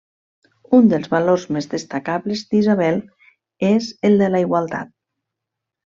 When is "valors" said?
1.11-1.45